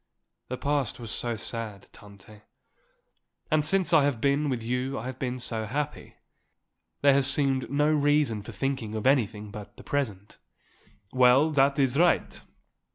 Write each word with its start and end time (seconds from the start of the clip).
"The 0.47 0.57
past 0.57 0.99
was 0.99 1.11
so 1.11 1.35
sad, 1.35 1.85
Tante, 1.91 2.41
and 3.51 3.63
since 3.63 3.93
I 3.93 4.03
have 4.03 4.19
been 4.19 4.49
with 4.49 4.63
you 4.63 4.97
I 4.97 5.05
have 5.05 5.19
been 5.19 5.37
so 5.37 5.67
happy. 5.67 6.15
There 7.01 7.13
has 7.13 7.27
seemed 7.27 7.69
no 7.69 7.93
reason 7.93 8.41
for 8.41 8.51
thinking 8.51 8.95
of 8.95 9.05
anything 9.05 9.51
but 9.51 9.77
the 9.77 9.83
present." 9.83 10.39
"Well, 11.13 11.51
that 11.51 11.77
is 11.77 11.99
right. 11.99 12.41